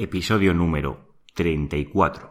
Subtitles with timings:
[0.00, 2.30] episodio número 34.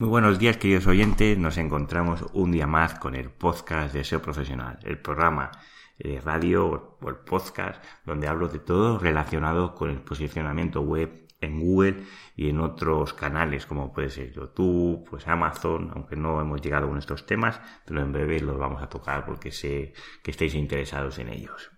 [0.00, 4.20] Muy buenos días queridos oyentes, nos encontramos un día más con el podcast de SEO
[4.20, 5.52] Profesional, el programa
[5.96, 11.60] de radio o el podcast donde hablo de todo relacionado con el posicionamiento web en
[11.60, 12.04] Google
[12.36, 16.98] y en otros canales como puede ser YouTube, pues Amazon, aunque no hemos llegado con
[16.98, 21.28] estos temas, pero en breve los vamos a tocar porque sé que estáis interesados en
[21.28, 21.70] ellos.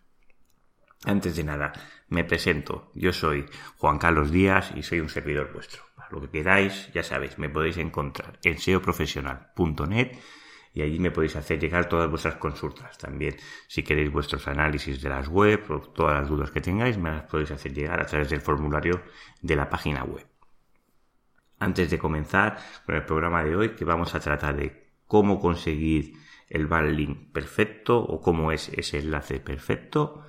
[1.05, 1.73] Antes de nada,
[2.09, 2.91] me presento.
[2.95, 3.47] Yo soy
[3.79, 5.83] Juan Carlos Díaz y soy un servidor vuestro.
[5.97, 10.19] Para lo que queráis, ya sabéis, me podéis encontrar en seoprofesional.net
[10.73, 12.97] y allí me podéis hacer llegar todas vuestras consultas.
[12.99, 17.11] También, si queréis vuestros análisis de las web o todas las dudas que tengáis, me
[17.11, 19.03] las podéis hacer llegar a través del formulario
[19.43, 20.27] de la página web.
[21.59, 26.15] Antes de comenzar con el programa de hoy, que vamos a tratar de cómo conseguir
[26.49, 30.25] el link perfecto o cómo es ese enlace perfecto,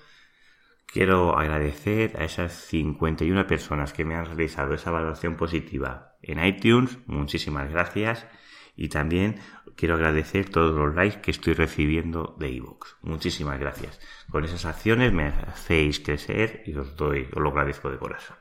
[0.85, 6.99] quiero agradecer a esas 51 personas que me han realizado esa valoración positiva en iTunes.
[7.07, 8.27] Muchísimas gracias.
[8.75, 9.39] Y también
[9.81, 12.97] quiero agradecer todos los likes que estoy recibiendo de iVoox.
[13.01, 13.99] Muchísimas gracias.
[14.29, 18.37] Con esas acciones me hacéis crecer y os doy, os lo agradezco de corazón.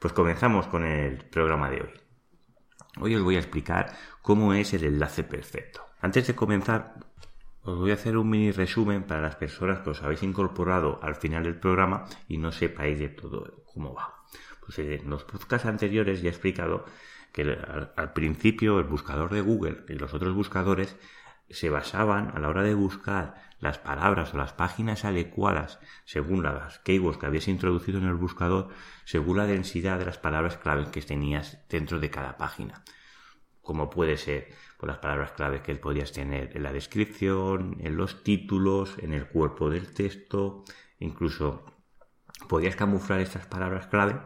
[0.00, 1.90] Pues comenzamos con el programa de hoy.
[2.98, 5.86] Hoy os voy a explicar cómo es el enlace perfecto.
[6.00, 6.94] Antes de comenzar,
[7.62, 11.14] os voy a hacer un mini resumen para las personas que os habéis incorporado al
[11.14, 14.16] final del programa y no sepáis de todo cómo va.
[14.66, 16.86] Pues en los podcasts anteriores ya he explicado
[17.32, 17.42] que
[17.96, 20.96] al, principio el buscador de Google y los otros buscadores
[21.48, 26.78] se basaban a la hora de buscar las palabras o las páginas adecuadas según las
[26.80, 28.68] keywords que habías introducido en el buscador,
[29.04, 32.82] según la densidad de las palabras claves que tenías dentro de cada página.
[33.60, 38.24] Como puede ser por las palabras claves que podías tener en la descripción, en los
[38.24, 40.64] títulos, en el cuerpo del texto,
[40.98, 41.64] incluso
[42.48, 44.20] podías camuflar estas palabras clave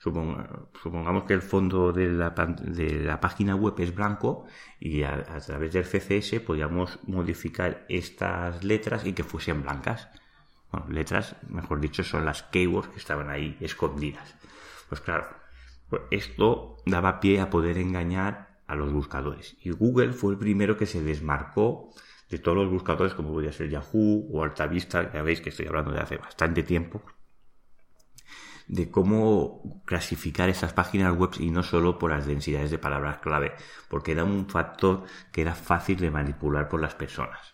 [0.00, 4.46] supongamos que el fondo de la, de la, página web es blanco
[4.78, 10.08] y a, través del CSS podíamos modificar estas letras y que fuesen blancas.
[10.72, 14.34] Bueno, letras, mejor dicho, son las keywords que estaban ahí escondidas.
[14.88, 15.26] Pues claro,
[15.90, 19.56] pues esto daba pie a poder engañar a los buscadores.
[19.62, 21.92] Y Google fue el primero que se desmarcó
[22.30, 25.90] de todos los buscadores, como podría ser Yahoo o Altavista, ya veis que estoy hablando
[25.90, 27.02] de hace bastante tiempo,
[28.70, 33.52] de cómo clasificar esas páginas web y no solo por las densidades de palabras clave,
[33.88, 37.52] porque era un factor que era fácil de manipular por las personas.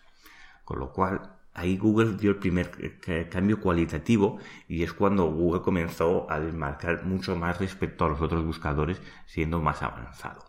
[0.63, 2.99] Con lo cual, ahí Google dio el primer
[3.31, 8.45] cambio cualitativo y es cuando Google comenzó a desmarcar mucho más respecto a los otros
[8.45, 10.45] buscadores, siendo más avanzado.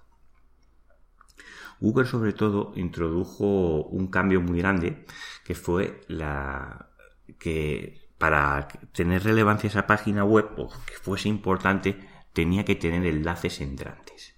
[1.81, 5.07] Google sobre todo introdujo un cambio muy grande
[5.45, 6.91] que fue la
[7.39, 11.99] que para tener relevancia esa página web o que fuese importante,
[12.33, 14.35] tenía que tener enlaces entrantes.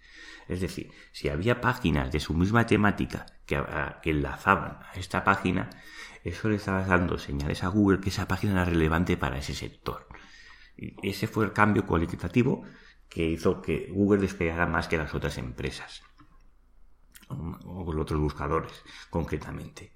[0.48, 3.62] Es decir, si había páginas de su misma temática que,
[4.04, 5.70] enlazaban a esta página,
[6.24, 10.08] eso le estaba dando señales a Google que esa página era relevante para ese sector.
[10.76, 12.64] Y ese fue el cambio cualitativo
[13.08, 16.02] que hizo que Google despegara más que las otras empresas
[17.28, 18.72] o los otros buscadores
[19.08, 19.92] concretamente.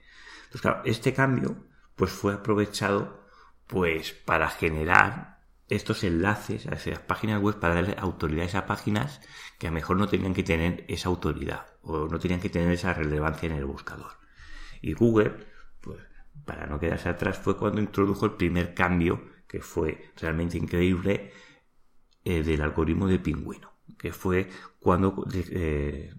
[0.61, 1.66] Claro, este cambio
[1.97, 3.23] pues fue aprovechado
[3.66, 5.34] pues para generar
[5.69, 9.20] estos enlaces a esas páginas web para darle autoridad a esas páginas
[9.58, 12.70] que a lo mejor no tenían que tener esa autoridad o no tenían que tener
[12.70, 14.12] esa relevancia en el buscador.
[14.82, 15.32] Y Google,
[15.80, 16.00] pues
[16.44, 21.32] para no quedarse atrás, fue cuando introdujo el primer cambio que fue realmente increíble
[22.24, 24.48] eh, del algoritmo de pingüino, que fue
[24.80, 26.12] cuando eh,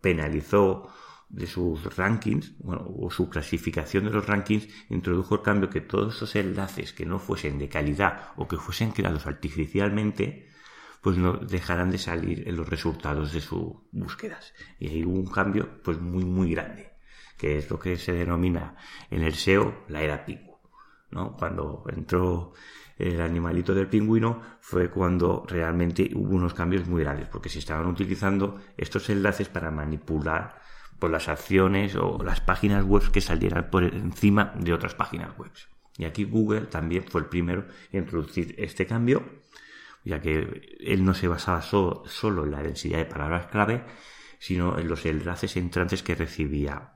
[0.00, 0.92] penalizó
[1.30, 6.16] de sus rankings, bueno, o su clasificación de los rankings, introdujo el cambio que todos
[6.16, 10.48] esos enlaces que no fuesen de calidad o que fuesen creados artificialmente,
[11.00, 14.52] pues no dejarán de salir en los resultados de sus búsquedas.
[14.78, 16.90] Y hay un cambio pues muy muy grande,
[17.38, 18.76] que es lo que se denomina
[19.10, 20.50] en el SEO la era pingüino.
[21.10, 21.36] ¿no?
[21.36, 22.52] Cuando entró
[22.98, 27.86] el animalito del pingüino fue cuando realmente hubo unos cambios muy grandes, porque se estaban
[27.86, 30.60] utilizando estos enlaces para manipular
[31.00, 35.50] por las acciones o las páginas web que salieran por encima de otras páginas web.
[35.96, 39.42] Y aquí Google también fue el primero en introducir este cambio,
[40.04, 43.84] ya que él no se basaba solo, en la densidad de palabras clave,
[44.38, 46.92] sino en los enlaces entrantes que recibía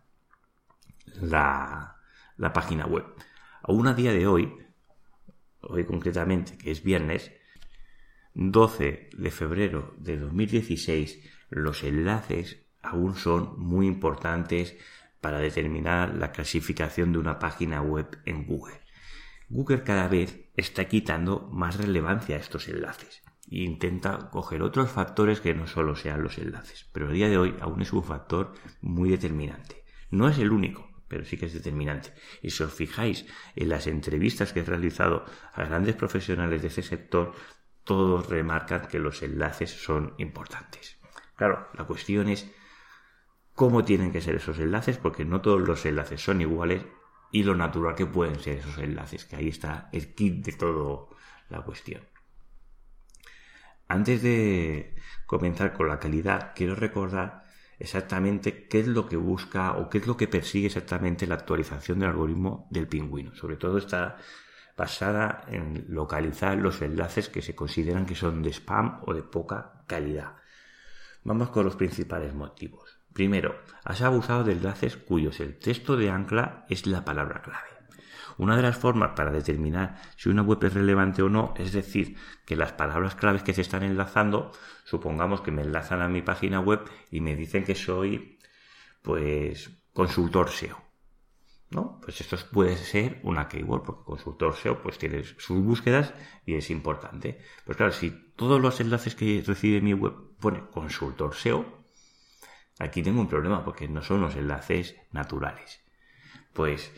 [1.21, 1.97] la,
[2.37, 3.05] la página web.
[3.63, 4.55] Aún a día de hoy,
[5.61, 7.33] hoy concretamente, que es viernes,
[8.35, 11.21] 12 de febrero de 2016,
[11.51, 14.77] los enlaces aún son muy importantes
[15.21, 18.81] para determinar la clasificación de una página web en Google.
[19.49, 25.41] Google cada vez está quitando más relevancia a estos enlaces e intenta coger otros factores
[25.41, 28.53] que no solo sean los enlaces, pero a día de hoy aún es un factor
[28.81, 29.85] muy determinante.
[30.11, 32.13] No es el único, pero sí que es determinante.
[32.43, 33.27] Y si os fijáis
[33.57, 37.33] en las entrevistas que he realizado a grandes profesionales de ese sector,
[37.85, 40.99] todos remarcan que los enlaces son importantes.
[41.37, 42.51] Claro, la cuestión es
[43.55, 46.85] cómo tienen que ser esos enlaces, porque no todos los enlaces son iguales
[47.31, 51.07] y lo natural que pueden ser esos enlaces, que ahí está el kit de toda
[51.49, 52.03] la cuestión.
[53.89, 54.95] Antes de
[55.27, 57.45] comenzar con la calidad, quiero recordar
[57.79, 61.99] exactamente qué es lo que busca o qué es lo que persigue exactamente la actualización
[61.99, 63.35] del algoritmo del pingüino.
[63.35, 64.17] Sobre todo está
[64.77, 69.85] basada en localizar los enlaces que se consideran que son de spam o de poca
[69.87, 70.37] calidad.
[71.23, 72.99] Vamos con los principales motivos.
[73.15, 77.69] Primero, has abusado de enlaces cuyos el texto de ancla es la palabra clave.
[78.39, 82.17] Una de las formas para determinar si una web es relevante o no es decir
[82.45, 84.51] que las palabras claves que se están enlazando,
[84.85, 86.81] supongamos que me enlazan a mi página web
[87.13, 88.41] y me dicen que soy
[89.03, 90.83] pues consultor SEO.
[91.71, 92.01] ¿No?
[92.03, 96.15] Pues esto puede ser una keyword, porque consultor SEO pues tiene sus búsquedas
[96.45, 97.41] y es importante.
[97.65, 101.84] Pues claro, si todos los enlaces que recibe mi web pone consultor SEO,
[102.79, 105.83] aquí tengo un problema porque no son los enlaces naturales.
[106.53, 106.93] Pues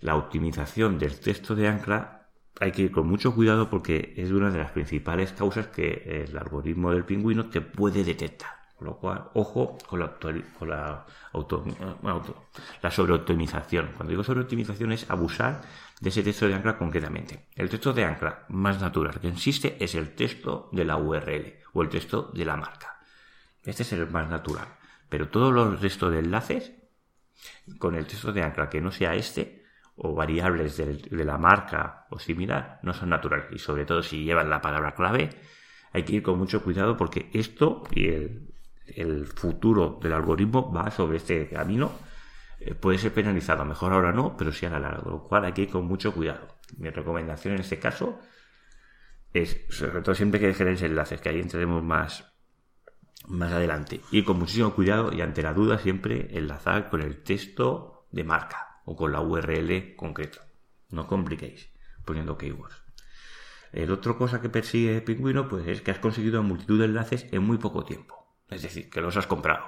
[0.00, 2.28] la optimización del texto de ancla
[2.60, 6.36] hay que ir con mucho cuidado porque es una de las principales causas que el
[6.36, 8.64] algoritmo del pingüino te puede detectar.
[8.76, 11.06] Con lo cual, ojo con la,
[12.90, 13.92] sobreoptimización.
[13.96, 15.62] Cuando digo sobreoptimización es abusar
[16.00, 17.46] de ese texto de ancla concretamente.
[17.54, 21.82] El texto de ancla más natural que existe es el texto de la URL o
[21.82, 22.98] el texto de la marca.
[23.62, 24.66] Este es el más natural.
[25.08, 26.72] Pero todos los restos de enlaces
[27.78, 29.64] con el texto de ancla que no sea este
[29.96, 33.46] o variables de, la marca o similar no son naturales.
[33.52, 35.30] Y sobre todo si llevan la palabra clave,
[35.92, 41.18] hay que ir con mucho cuidado porque esto y el, futuro del algoritmo va sobre
[41.18, 41.92] este camino.
[42.60, 45.52] Eh, puede ser penalizado, mejor ahora no, pero sí a la larga, lo cual hay
[45.52, 46.48] que ir con mucho cuidado.
[46.78, 48.20] Mi recomendación en este caso
[49.32, 52.33] es, sobre todo siempre que dejen enlaces, que ahí entraremos más,
[53.26, 54.00] más adelante.
[54.10, 58.80] Ir con muchísimo cuidado y ante la duda siempre enlazar con el texto de marca
[58.84, 60.46] o con la URL concreta.
[60.90, 61.70] No compliquéis
[62.04, 62.82] poniendo keywords.
[63.72, 67.42] El otro cosa que persigue Pingüino pues es que has conseguido multitud de enlaces en
[67.42, 68.24] muy poco tiempo.
[68.48, 69.64] Es decir, que los has comprado.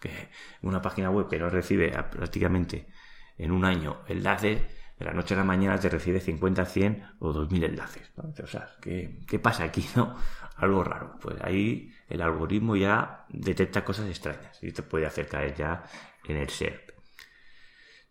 [0.00, 0.30] Que
[0.62, 2.88] una página web que no recibe prácticamente
[3.36, 4.62] en un año enlaces,
[4.98, 8.12] de la noche a la mañana te recibe 50, 100 o 2000 enlaces.
[8.16, 9.84] O sea, ¿qué, ¿qué, pasa aquí?
[9.96, 10.14] no
[10.56, 11.18] Algo raro.
[11.20, 15.84] Pues ahí el algoritmo ya detecta cosas extrañas y te puede hacer caer ya
[16.24, 16.90] en el SERP.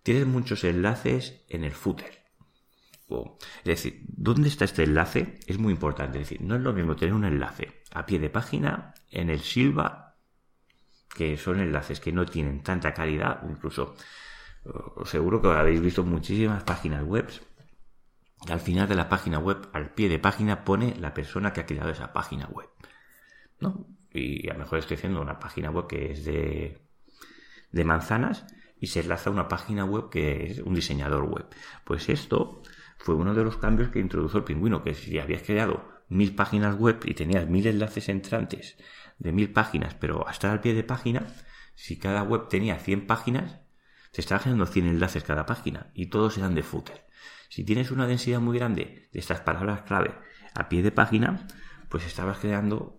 [0.04, 2.19] Tienes muchos enlaces en el footer.
[3.10, 5.40] Es decir, ¿dónde está este enlace?
[5.48, 6.19] Es muy importante.
[6.19, 9.42] Es decir, no es lo mismo tener un enlace a pie de página en el
[9.42, 10.16] Silva,
[11.16, 13.95] que son enlaces que no tienen tanta calidad, incluso
[15.06, 17.28] seguro que habéis visto muchísimas páginas web.
[18.48, 21.66] Al final de la página web, al pie de página, pone la persona que ha
[21.66, 22.69] creado esa página web.
[23.60, 23.88] ¿No?
[24.12, 26.82] Y a lo mejor estoy haciendo una página web que es de,
[27.72, 28.45] de manzanas
[28.80, 31.45] y se enlaza a una página web que es un diseñador web.
[31.83, 32.62] Pues esto
[32.98, 36.76] fue uno de los cambios que introdujo el pingüino, que si habías creado mil páginas
[36.76, 38.78] web y tenías mil enlaces entrantes
[39.19, 41.28] de mil páginas, pero hasta al pie de página,
[41.76, 43.60] si cada web tenía 100 páginas,
[44.12, 47.06] te estaba generando 100 enlaces cada página y todos eran de footer.
[47.50, 50.14] Si tienes una densidad muy grande de estas palabras clave
[50.56, 51.48] a pie de página,
[51.90, 52.99] pues estabas creando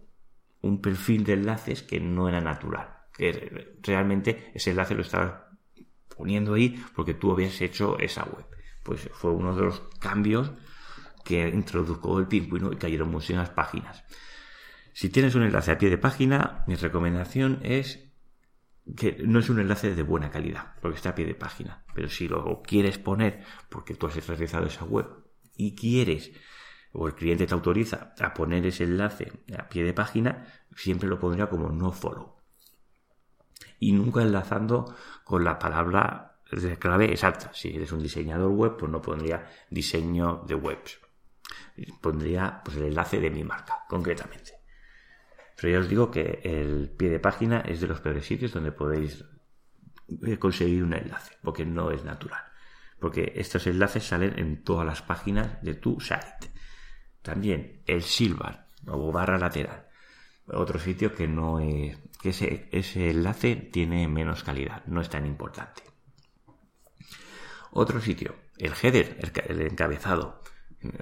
[0.63, 5.43] un perfil de enlaces que no era natural, que realmente ese enlace lo estabas
[6.17, 8.47] poniendo ahí porque tú habías hecho esa web.
[8.83, 10.53] Pues fue uno de los cambios
[11.25, 14.05] que introdujo el pingüino y cayeron muchísimas páginas.
[14.93, 18.11] Si tienes un enlace a pie de página, mi recomendación es
[18.97, 21.85] que no es un enlace de buena calidad, porque está a pie de página.
[21.95, 25.07] Pero si lo quieres poner porque tú has realizado esa web
[25.57, 26.33] y quieres,
[26.93, 31.19] o el cliente te autoriza a poner ese enlace a pie de página, siempre lo
[31.19, 32.37] pondría como no follow.
[33.79, 34.95] Y nunca enlazando
[35.25, 37.51] con la palabra de clave exacta.
[37.55, 41.01] Si eres un diseñador web, pues no pondría diseño de webs.
[42.01, 44.53] Pondría pues, el enlace de mi marca, concretamente.
[45.57, 48.73] Pero ya os digo que el pie de página es de los peores sitios donde
[48.73, 49.25] podéis
[50.27, 52.43] eh, conseguir un enlace, porque no es natural.
[52.99, 56.51] Porque estos enlaces salen en todas las páginas de tu site.
[57.23, 59.87] También el silver o barra lateral.
[60.47, 65.27] Otro sitio que no es, que ese, ese enlace tiene menos calidad, no es tan
[65.27, 65.83] importante.
[67.73, 70.43] Otro sitio, el header, el, encabezado.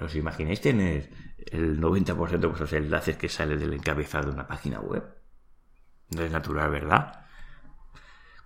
[0.02, 4.80] ¿Os imagináis tener el 90% de vuestros enlaces que sale del encabezado de una página
[4.80, 5.04] web?
[6.10, 7.26] No es natural, ¿verdad?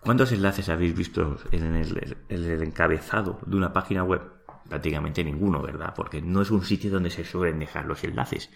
[0.00, 4.41] ¿Cuántos enlaces habéis visto en el encabezado de una página web?
[4.72, 5.92] Prácticamente ninguno, ¿verdad?
[5.94, 8.48] Porque no es un sitio donde se suelen dejar los enlaces.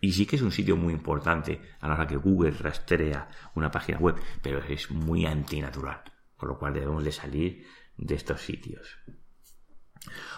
[0.00, 3.72] Y sí que es un sitio muy importante a la hora que Google rastrea una
[3.72, 6.04] página web, pero es muy antinatural,
[6.36, 7.66] con lo cual debemos de salir
[7.96, 8.98] de estos sitios.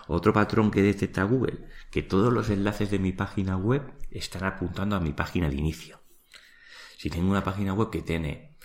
[0.07, 4.97] Otro patrón que detecta Google, que todos los enlaces de mi página web están apuntando
[4.97, 6.01] a mi página de inicio.
[6.97, 8.57] Si tengo una página web que tiene,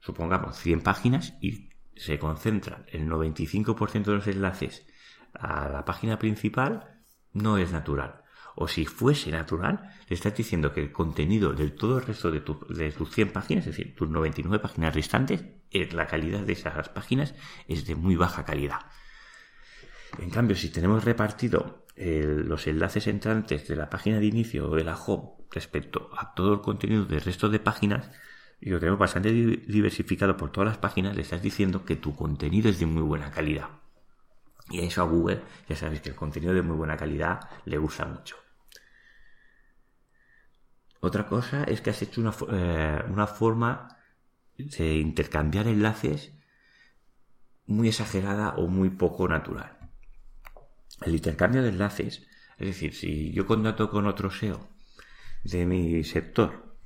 [0.00, 4.86] supongamos, 100 páginas y se concentra el 95% de los enlaces
[5.34, 8.22] a la página principal no es natural.
[8.56, 12.40] O si fuese natural, le estás diciendo que el contenido del todo el resto de,
[12.40, 17.34] tus 100 páginas, es decir, tus 99 páginas restantes, es, la calidad de esas páginas
[17.68, 18.80] es de muy baja calidad.
[20.18, 24.84] En cambio, si tenemos repartido los enlaces entrantes de la página de inicio o de
[24.84, 28.10] la home respecto a todo el contenido del resto de páginas,
[28.60, 32.68] y lo tenemos bastante diversificado por todas las páginas, le estás diciendo que tu contenido
[32.68, 33.79] es de muy buena calidad.
[34.70, 38.06] Y eso a Google, ya sabéis que el contenido de muy buena calidad le gusta
[38.06, 38.36] mucho.
[41.00, 43.96] Otra cosa es que has hecho una, eh, una forma
[44.56, 46.32] de intercambiar enlaces
[47.66, 49.78] muy exagerada o muy poco natural.
[51.02, 52.26] El intercambio de enlaces,
[52.58, 54.68] es decir, si yo contacto con otro SEO
[55.44, 56.76] de mi sector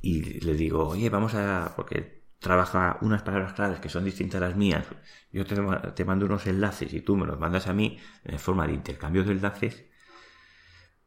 [0.00, 4.48] y le digo, oye, vamos a, porque trabaja unas palabras claves que son distintas a
[4.48, 4.84] las mías,
[5.30, 8.74] yo te, mando unos enlaces y tú me los mandas a mí en forma de
[8.74, 9.84] intercambio de enlaces,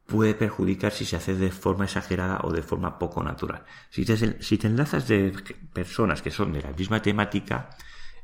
[0.08, 3.66] puede perjudicar si se hace de forma exagerada o de forma poco natural.
[3.90, 5.34] Si te, si te enlazas de
[5.74, 7.70] personas que son de la misma temática,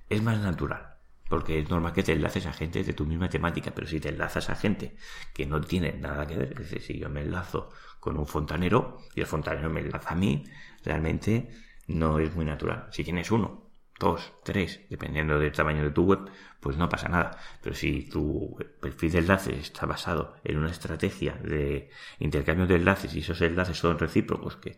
[0.09, 0.95] es más natural,
[1.27, 4.09] porque es normal que te enlaces a gente de tu misma temática, pero si te
[4.09, 4.95] enlazas a gente
[5.33, 9.19] que no tiene nada que ver, decir, si yo me enlazo con un fontanero y
[9.19, 10.45] el fontanero me enlaza a mí,
[10.85, 11.51] realmente
[11.87, 12.87] no es muy natural.
[12.91, 17.37] Si tienes uno, dos, tres, dependiendo del tamaño de tu web, pues no pasa nada.
[17.61, 23.13] Pero si tu perfil de enlaces está basado en una estrategia de intercambio de enlaces
[23.15, 24.77] y esos enlaces son recíprocos, que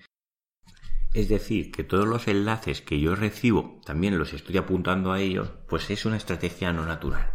[1.13, 5.51] es decir, que todos los enlaces que yo recibo también los estoy apuntando a ellos,
[5.69, 7.31] pues es una estrategia no natural.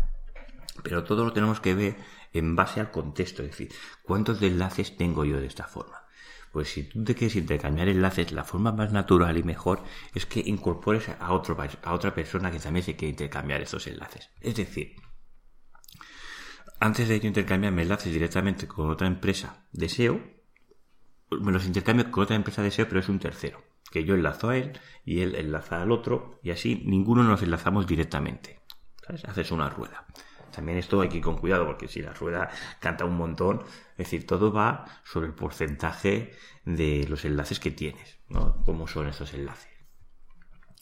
[0.83, 1.97] Pero todo lo tenemos que ver
[2.33, 3.73] en base al contexto, es decir,
[4.03, 6.08] cuántos enlaces tengo yo de esta forma.
[6.59, 10.43] Pues si tú te quieres intercambiar enlaces, la forma más natural y mejor es que
[10.45, 14.31] incorpores a, otro, a otra persona que también se quiere intercambiar esos enlaces.
[14.41, 14.97] Es decir,
[16.81, 20.21] antes de yo intercambiarme enlaces directamente con otra empresa de SEO,
[21.31, 23.63] me los intercambio con otra empresa de SEO, pero es un tercero.
[23.93, 27.87] Que yo enlazo a él y él enlaza al otro y así ninguno nos enlazamos
[27.87, 28.59] directamente.
[29.07, 29.25] ¿Sabes?
[29.27, 30.09] Haces una rueda.
[30.59, 32.51] También esto hay que ir con cuidado porque si la rueda
[32.81, 33.63] canta un montón,
[33.93, 36.33] es decir, todo va sobre el porcentaje
[36.65, 38.61] de los enlaces que tienes, ¿no?
[38.65, 39.71] Cómo son esos enlaces.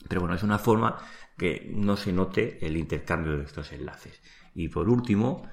[0.09, 0.97] Pero bueno, es una forma
[1.37, 4.23] que no se note el intercambio de estos enlaces.
[4.55, 5.47] Y por último,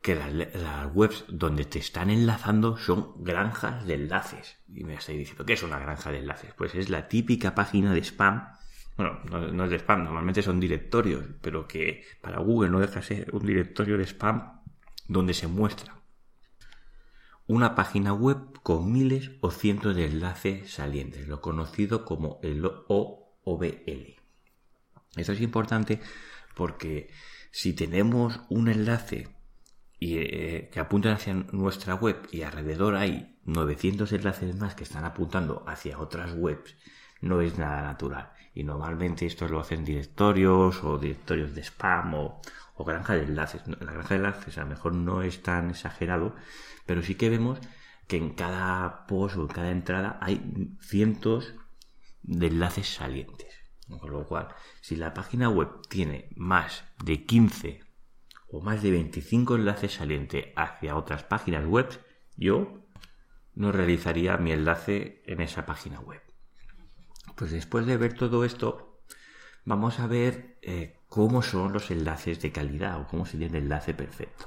[0.00, 4.56] que las, webs donde te están enlazando son granjas de enlaces.
[4.68, 6.54] Y me estáis diciendo, ¿qué es una granja de enlaces?
[6.54, 8.56] Pues es la típica página de spam
[8.96, 9.20] bueno,
[9.52, 13.34] no, es de spam, normalmente son directorios, pero que para Google no deja de ser
[13.34, 14.60] un directorio de spam
[15.08, 15.96] donde se muestra
[17.46, 24.16] una página web con miles o cientos de enlaces salientes, lo conocido como el OVL.
[25.16, 26.00] Esto es importante
[26.54, 27.10] porque
[27.50, 29.28] si tenemos un enlace
[29.98, 35.04] y, eh, que apunta hacia nuestra web y alrededor hay 900 enlaces más que están
[35.04, 36.76] apuntando hacia otras webs,
[37.20, 42.40] no es nada natural y normalmente esto lo hacen directorios o directorios de spam o,
[42.84, 43.62] granja de enlaces.
[43.66, 46.34] La granja de enlaces a lo mejor no es tan exagerado,
[46.84, 47.60] pero sí que vemos
[48.08, 51.54] que en cada post o en cada entrada hay cientos
[52.22, 53.54] de enlaces salientes.
[54.00, 54.48] Con lo cual,
[54.80, 57.84] si la página web tiene más de 15
[58.50, 61.88] o más de 25 enlaces salientes hacia otras páginas web,
[62.36, 62.82] yo
[63.54, 66.22] no realizaría mi enlace en esa página web.
[67.36, 69.00] Pues después de ver todo esto,
[69.64, 73.94] vamos a ver eh, cómo son los enlaces de calidad o cómo sería el enlace
[73.94, 74.46] perfecto.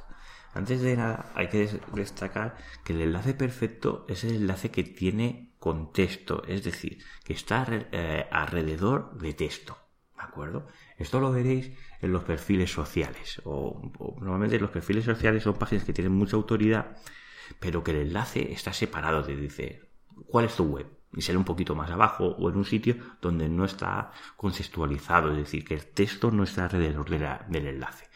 [0.54, 5.54] Antes de nada, hay que destacar que el enlace perfecto es el enlace que tiene
[5.60, 9.77] contexto, es decir, que está eh, alrededor de texto.
[10.15, 10.68] ¿De acuerdo?
[10.98, 13.42] Esto lo veréis en los perfiles sociales.
[13.44, 16.96] O, normalmente los perfiles sociales son páginas que tienen mucha autoridad,
[17.60, 19.89] pero que el enlace está separado de dice
[20.27, 23.48] cuál es tu web y sale un poquito más abajo o en un sitio donde
[23.48, 28.10] no está contextualizado, es decir, que el texto no está alrededor del enlace.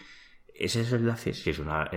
[0.54, 1.90] Ese enlace, si es una,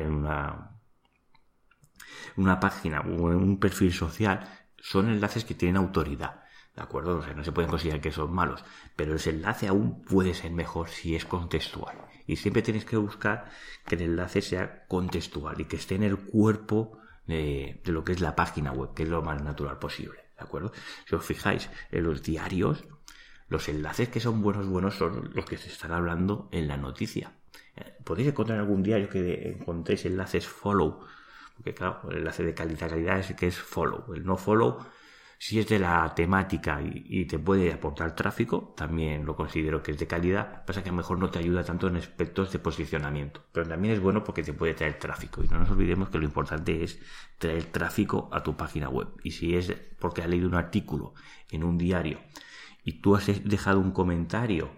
[2.36, 6.44] una, página o un perfil social, son enlaces que tienen autoridad.
[6.76, 7.18] ¿De acuerdo?
[7.18, 8.64] O sea, no se pueden considerar que son malos,
[8.96, 11.98] pero ese enlace aún puede ser mejor si es contextual.
[12.26, 13.50] Y siempre tienes que buscar
[13.84, 18.12] que el enlace sea contextual y que esté en el cuerpo de, de lo que
[18.12, 20.21] es la página web, que es lo más natural posible.
[20.42, 20.72] ¿De acuerdo?
[21.06, 22.84] Si os fijáis en los diarios,
[23.48, 27.36] los enlaces que son buenos, buenos son los que se están hablando en la noticia.
[27.76, 30.98] Eh, podéis encontrar en algún diario que encontréis enlaces follow,
[31.54, 34.12] porque claro, el enlace de calidad, calidad es que es follow.
[34.12, 34.84] El no follow
[35.44, 39.98] si es de la temática y, te puede aportar tráfico, también lo considero que es
[39.98, 40.64] de calidad.
[40.64, 43.42] Pasa que a lo mejor no te ayuda tanto en aspectos de posicionamiento.
[43.50, 45.42] Pero también es bueno porque te puede traer tráfico.
[45.42, 47.00] Y no nos olvidemos que lo importante es
[47.38, 49.08] traer tráfico a tu página web.
[49.24, 51.12] Y si es porque has leído un artículo
[51.50, 52.20] en un diario
[52.84, 54.70] y tú has dejado un comentario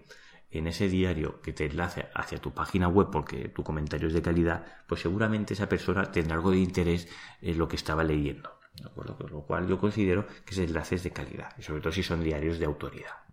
[0.50, 4.23] en ese diario que te enlace hacia tu página web porque tu comentario es de
[4.23, 7.06] calidad, pues seguramente esa persona tendrá algo de interés
[7.42, 8.53] en lo que estaba leyendo.
[8.93, 12.59] Con lo cual yo considero que es de calidad, y sobre todo si son diarios
[12.59, 13.25] de autoridad.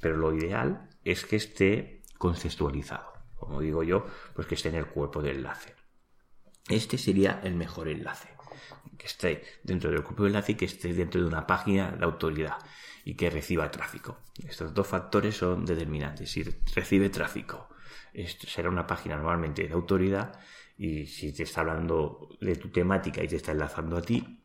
[0.00, 4.86] Pero lo ideal es que esté contextualizado, como digo yo, pues que esté en el
[4.86, 5.74] cuerpo del enlace.
[6.68, 8.28] Este sería el mejor enlace,
[8.98, 12.04] que esté dentro del cuerpo del enlace y que esté dentro de una página de
[12.04, 12.58] autoridad
[13.04, 14.18] y que reciba tráfico.
[14.46, 16.30] Estos dos factores son determinantes.
[16.30, 16.42] Si
[16.74, 17.68] recibe tráfico,
[18.46, 20.38] será una página normalmente de autoridad
[20.76, 24.41] y si te está hablando de tu temática y te está enlazando a ti,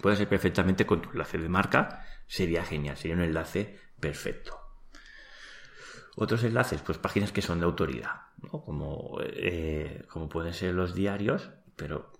[0.00, 4.58] puede ser perfectamente con tu enlace de marca, sería genial, sería un enlace perfecto.
[6.16, 11.50] Otros enlaces, pues páginas que son de autoridad, como, eh, como pueden ser los diarios,
[11.76, 12.12] pero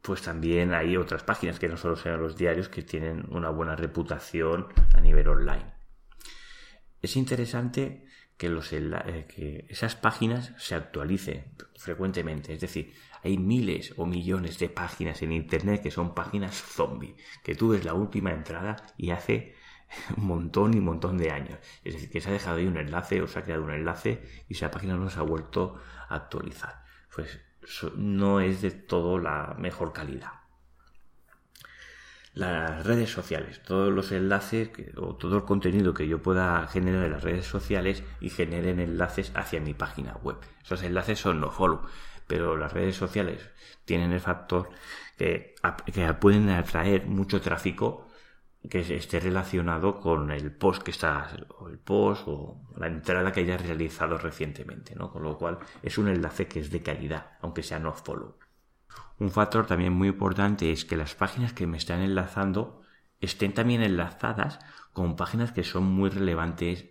[0.00, 3.76] pues también hay otras páginas que no solo sean los diarios que tienen una buena
[3.76, 5.74] reputación a nivel online.
[7.00, 11.44] Es interesante que, los, eh, que esas páginas se actualicen
[11.76, 12.92] frecuentemente, es decir,
[13.22, 17.84] hay miles o millones de páginas en Internet que son páginas zombie, que tú ves
[17.84, 19.54] la última entrada y hace
[20.16, 21.58] un montón y un montón de años.
[21.84, 24.22] Es decir, que se ha dejado ahí un enlace o se ha creado un enlace
[24.48, 26.82] y esa página no se ha vuelto a actualizar.
[27.14, 27.40] Pues
[27.96, 30.41] no es de todo la mejor calidad.
[32.34, 37.12] Las redes sociales, todos los enlaces o todo el contenido que yo pueda generar en
[37.12, 40.36] las redes sociales y generen enlaces hacia mi página web.
[40.64, 41.82] Esos enlaces son no follow
[42.32, 43.50] pero las redes sociales
[43.84, 44.70] tienen el factor
[45.18, 45.54] que,
[46.18, 48.06] pueden atraer mucho tráfico
[48.70, 53.40] que esté relacionado con el post que está, o el post o la entrada que
[53.40, 55.12] hayas realizado recientemente, ¿no?
[55.12, 58.38] Con lo cual es un enlace que es de calidad, aunque sea no follow.
[59.22, 62.82] Un factor también muy importante es que las páginas que me están enlazando
[63.20, 64.58] estén también enlazadas
[64.92, 66.86] con páginas que son muy relevantes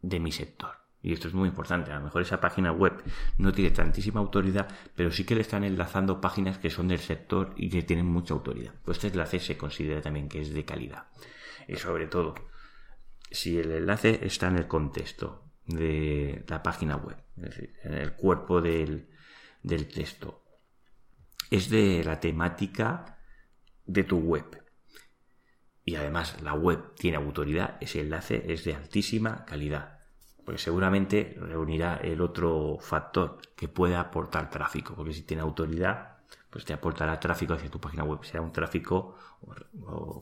[0.00, 0.76] de mi sector.
[1.02, 1.90] Y esto es muy importante.
[1.90, 3.02] A lo mejor esa página web
[3.36, 7.52] no tiene tantísima autoridad, pero sí que le están enlazando páginas que son del sector
[7.56, 8.74] y que tienen mucha autoridad.
[8.84, 11.08] Pues este enlace se considera también que es de calidad.
[11.66, 12.36] Y sobre todo,
[13.28, 18.12] si el enlace está en el contexto de la página web, es decir, en el
[18.12, 19.08] cuerpo del,
[19.64, 20.41] del texto,
[21.54, 23.18] es de la temática
[23.84, 24.62] de tu web.
[25.84, 30.02] Y además la web tiene autoridad, ese enlace es de altísima calidad
[30.44, 36.16] porque seguramente reunirá el otro factor que puede aportar tráfico, porque si tiene autoridad,
[36.50, 38.24] pues te aportará tráfico hacia tu página web.
[38.24, 39.16] Será un tráfico,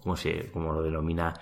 [0.03, 1.35] como, se, como lo denomina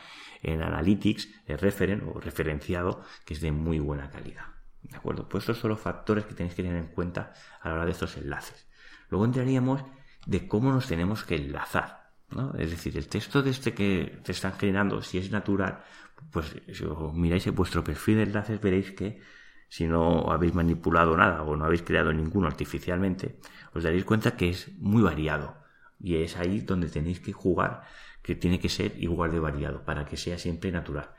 [0.43, 4.45] en Analytics, referen o referenciado, que es de muy buena calidad.
[4.83, 5.29] ¿De acuerdo?
[5.29, 7.93] Pues estos son los factores que tenéis que tener en cuenta a la hora de
[7.93, 8.68] estos enlaces.
[9.11, 9.85] Luego entraríamos
[10.27, 12.11] de cómo nos tenemos que enlazar.
[12.31, 12.55] ¿no?
[12.59, 15.83] Es decir, el texto de este que te están generando, si es natural,
[16.31, 19.21] pues si os miráis en vuestro perfil de enlaces veréis que
[19.69, 23.39] si no habéis manipulado nada o no habéis creado ninguno artificialmente,
[23.75, 25.57] os daréis cuenta que es muy variado.
[26.01, 27.83] Y es ahí donde tenéis que jugar,
[28.23, 31.11] que tiene que ser igual de variado para que sea siempre natural.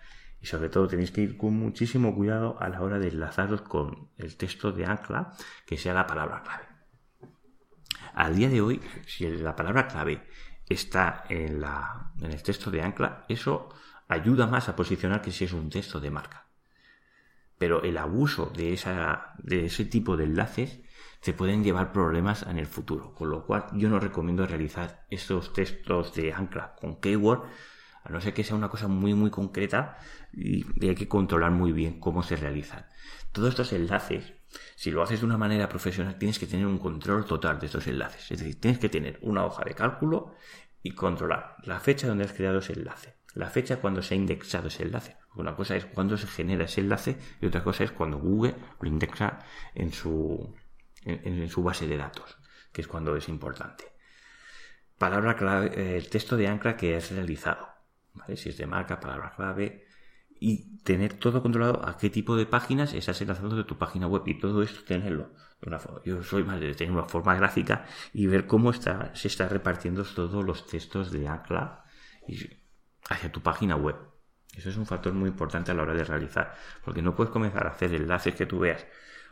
[0.42, 4.10] Y sobre todo tenéis que ir con muchísimo cuidado a la hora de enlazaros con
[4.18, 5.34] el texto de ancla,
[5.66, 6.69] que sea la palabra clave.
[8.14, 10.22] Al día de hoy, si la palabra clave
[10.68, 13.70] está en, la, en el texto de ancla, eso
[14.08, 16.46] ayuda más a posicionar que si es un texto de marca.
[17.58, 20.80] Pero el abuso de, esa, de ese tipo de enlaces
[21.22, 25.54] te pueden llevar problemas en el futuro, con lo cual yo no recomiendo realizar estos
[25.54, 27.44] textos de ancla con keyword,
[28.04, 29.98] a no ser que sea una cosa muy muy concreta
[30.32, 32.86] y hay que controlar muy bien cómo se realizan.
[33.34, 34.34] Todos estos enlaces,
[34.76, 37.88] si lo haces de una manera profesional, tienes que tener un control total de estos
[37.88, 38.32] enlaces.
[38.32, 40.36] Es decir, tienes que tener una hoja de cálculo
[40.82, 44.68] y controlar la fecha donde has creado ese enlace, la fecha cuando se ha indexado
[44.68, 45.18] ese enlace.
[45.36, 48.88] Una cosa es cuando se genera ese enlace y otra cosa es cuando Google lo
[48.88, 49.40] indexa
[49.76, 50.56] en su,
[51.04, 52.38] en, su base de datos,
[52.72, 53.86] que es cuando es importante.
[54.98, 57.68] Palabra clave, el texto de ancla que has realizado.
[58.36, 59.86] Si es de marca, palabra clave,
[60.40, 64.24] y tener todo controlado a qué tipo de páginas estás enlazando de tu página web
[64.26, 65.32] y todo esto tenerlo
[65.66, 65.80] una.
[66.06, 70.04] Yo soy más de tener una forma gráfica y ver cómo está, se está repartiendo
[70.04, 71.84] todos los textos de ancla
[73.10, 73.96] hacia tu página web.
[74.56, 77.68] Eso es un factor muy importante a la hora de realizar, porque no puedes comenzar
[77.68, 78.86] a hacer enlaces que tú veas.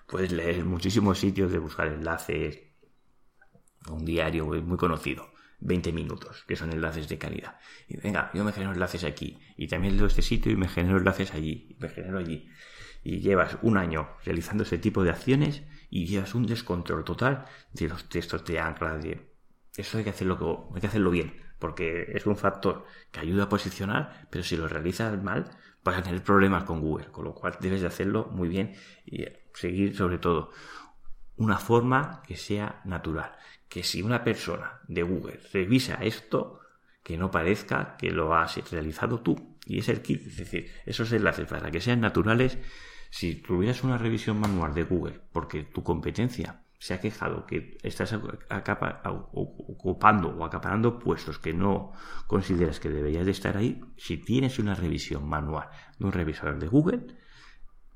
[0.06, 2.60] Puedes leer muchísimos sitios de buscar enlaces,
[3.90, 7.60] un diario muy conocido 20 minutos, que son enlaces de calidad.
[7.88, 10.98] Y venga, yo me genero enlaces aquí, y también leo este sitio y me genero
[10.98, 12.50] enlaces allí, y me genero allí.
[13.04, 17.88] Y llevas un año realizando ese tipo de acciones y llevas un descontrol total de
[17.88, 18.98] los textos de ancla.
[18.98, 19.32] De...
[19.76, 23.50] Eso hay que, hacerlo, hay que hacerlo bien, porque es un factor que ayuda a
[23.50, 27.58] posicionar, pero si lo realizas mal, vas a tener problemas con Google, con lo cual
[27.62, 28.74] debes de hacerlo muy bien
[29.06, 30.52] y seguir sobre todo
[31.38, 33.36] una forma que sea natural,
[33.70, 36.60] que si una persona de Google revisa esto,
[37.04, 39.58] que no parezca que lo has realizado tú.
[39.66, 42.58] Y es el kit, es decir, esos enlaces para que sean naturales,
[43.10, 48.14] si tuvieras una revisión manual de Google, porque tu competencia se ha quejado que estás
[49.34, 51.92] ocupando o acaparando puestos que no
[52.28, 56.68] consideras que deberías de estar ahí, si tienes una revisión manual de un revisor de
[56.68, 57.08] Google,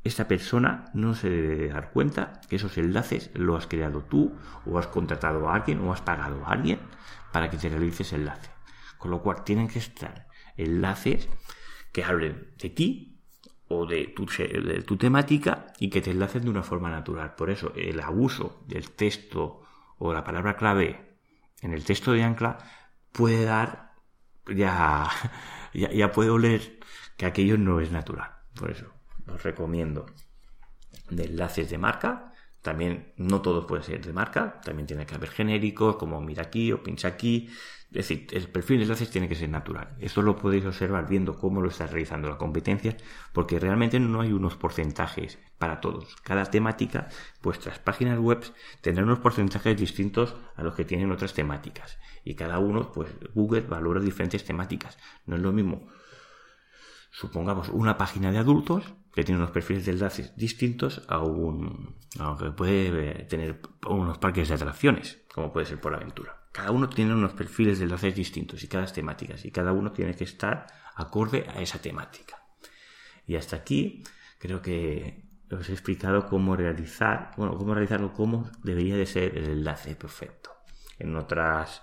[0.04, 4.36] esta persona no se debe dar cuenta que esos enlaces lo has creado tú
[4.66, 6.80] o has contratado a alguien o has pagado a alguien
[7.32, 8.50] para que te realices enlace.
[8.98, 11.30] Con lo cual tienen que estar enlaces
[11.92, 13.22] que hablen de ti
[13.68, 17.36] o de tu, de tu temática y que te enlacen de una forma natural.
[17.36, 19.62] Por eso el abuso del texto
[20.00, 21.20] o la palabra clave
[21.62, 22.58] en el texto de ancla
[23.12, 23.94] puede dar,
[24.48, 25.08] ya,
[25.74, 26.80] ya, ya puede oler
[27.18, 28.32] que aquello no es natural.
[28.56, 29.01] Por eso
[29.34, 30.06] os recomiendo
[31.10, 32.34] de enlaces de marca.
[32.62, 36.72] También no todos pueden ser de marca, también tiene que haber genéricos como mira aquí
[36.72, 37.50] o pincha aquí.
[37.92, 39.96] Es decir, el perfil de enlaces tiene que ser natural.
[40.00, 42.96] Esto lo podéis observar viendo cómo lo está realizando la competencia,
[43.34, 46.16] porque realmente no hay unos porcentajes para todos.
[46.24, 47.10] Cada temática,
[47.42, 48.46] vuestras páginas web
[48.80, 51.98] tendrán unos porcentajes distintos a los que tienen otras temáticas.
[52.24, 54.98] Y cada uno, pues Google valora diferentes temáticas.
[55.26, 55.90] No es lo mismo
[57.12, 62.36] supongamos, una página de adultos que tiene unos perfiles de enlaces distintos a un a
[62.38, 66.48] que puede tener unos parques de atracciones, como puede ser por aventura.
[66.52, 70.16] Cada uno tiene unos perfiles de enlaces distintos y cada temáticas y cada uno tiene
[70.16, 72.44] que estar acorde a esa temática.
[73.26, 74.04] Y hasta aquí
[74.40, 79.46] creo que os he explicado cómo realizar, bueno, cómo realizarlo, cómo debería de ser el
[79.46, 80.52] enlace perfecto.
[81.00, 81.82] En otras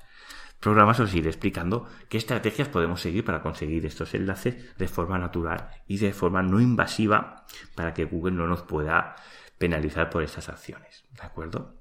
[0.60, 5.70] programas os iré explicando qué estrategias podemos seguir para conseguir estos enlaces de forma natural
[5.86, 9.16] y de forma no invasiva para que Google no nos pueda
[9.58, 11.04] penalizar por estas acciones.
[11.14, 11.74] ¿De acuerdo?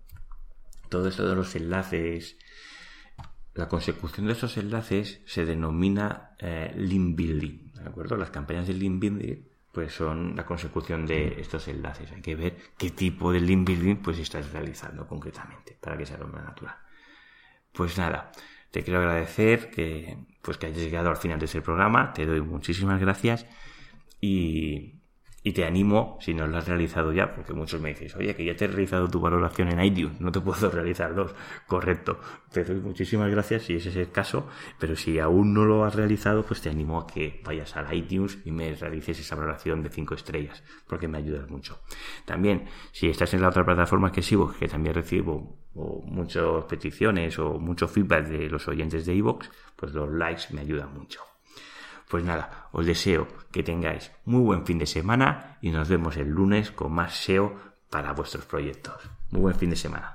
[0.89, 2.37] Todo esto de los enlaces,
[3.53, 7.73] la consecución de esos enlaces se denomina eh, link building.
[7.73, 8.15] ¿De acuerdo?
[8.15, 12.11] Las campañas de link building pues son la consecución de estos enlaces.
[12.11, 16.17] Hay que ver qué tipo de link building pues estás realizando concretamente para que sea
[16.17, 16.75] lo más natural.
[17.77, 18.31] Pues nada,
[18.71, 22.11] te quiero agradecer que, pues que hayas llegado al final de ese programa.
[22.11, 23.45] Te doy muchísimas gracias
[24.19, 24.95] y,
[25.47, 28.43] y te animo, si no lo has realizado ya, porque muchos me dicen, oye, que
[28.43, 31.33] ya te he realizado tu valoración en iTunes, no te puedo realizar dos.
[31.65, 32.19] Correcto.
[32.51, 36.43] Te muchísimas gracias si ese es el caso, pero si aún no lo has realizado,
[36.43, 40.15] pues te animo a que vayas al iTunes y me realices esa valoración de cinco
[40.15, 41.79] estrellas, porque me ayudas mucho.
[42.25, 47.57] También, si estás en la otra plataforma que sigo, que también recibo muchas peticiones o
[47.57, 51.21] mucho feedback de los oyentes de iVoox, pues los likes me ayudan mucho.
[52.07, 56.29] Pues nada, os deseo que tengáis muy buen fin de semana y nos vemos el
[56.29, 57.55] lunes con más SEO
[57.89, 58.95] para vuestros proyectos.
[59.31, 60.05] Muy buen fin de semana.